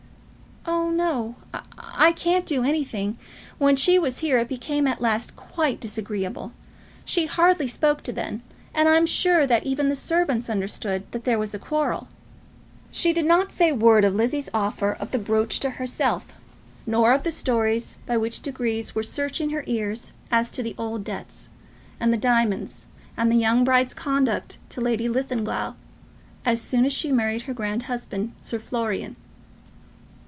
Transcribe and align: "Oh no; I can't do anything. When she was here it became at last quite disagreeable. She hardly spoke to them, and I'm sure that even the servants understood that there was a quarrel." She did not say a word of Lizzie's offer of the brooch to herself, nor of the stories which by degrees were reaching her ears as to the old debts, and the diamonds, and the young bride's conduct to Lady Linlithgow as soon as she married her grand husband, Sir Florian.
"Oh 0.63 0.91
no; 0.93 1.35
I 1.75 2.11
can't 2.11 2.45
do 2.45 2.63
anything. 2.63 3.17
When 3.57 3.75
she 3.75 3.97
was 3.97 4.19
here 4.19 4.37
it 4.39 4.47
became 4.49 4.85
at 4.85 5.01
last 5.01 5.35
quite 5.35 5.79
disagreeable. 5.79 6.51
She 7.05 7.25
hardly 7.25 7.67
spoke 7.67 8.03
to 8.03 8.11
them, 8.13 8.43
and 8.73 8.87
I'm 8.87 9.05
sure 9.07 9.47
that 9.47 9.63
even 9.65 9.89
the 9.89 9.95
servants 9.95 10.49
understood 10.49 11.09
that 11.11 11.23
there 11.23 11.39
was 11.39 11.53
a 11.55 11.59
quarrel." 11.59 12.07
She 12.91 13.13
did 13.13 13.25
not 13.25 13.51
say 13.51 13.69
a 13.69 13.75
word 13.75 14.03
of 14.03 14.13
Lizzie's 14.13 14.49
offer 14.53 14.93
of 14.99 15.09
the 15.11 15.17
brooch 15.17 15.59
to 15.61 15.71
herself, 15.71 16.33
nor 16.85 17.13
of 17.13 17.23
the 17.23 17.31
stories 17.31 17.95
which 18.07 18.41
by 18.41 18.43
degrees 18.43 18.93
were 18.93 19.03
reaching 19.17 19.49
her 19.51 19.63
ears 19.65 20.13
as 20.29 20.51
to 20.51 20.61
the 20.61 20.75
old 20.77 21.03
debts, 21.03 21.49
and 21.99 22.13
the 22.13 22.17
diamonds, 22.17 22.85
and 23.17 23.31
the 23.31 23.37
young 23.37 23.63
bride's 23.63 23.93
conduct 23.95 24.57
to 24.69 24.81
Lady 24.81 25.07
Linlithgow 25.09 25.73
as 26.45 26.61
soon 26.61 26.85
as 26.85 26.93
she 26.93 27.11
married 27.11 27.43
her 27.43 27.53
grand 27.53 27.83
husband, 27.83 28.33
Sir 28.41 28.59
Florian. 28.59 29.15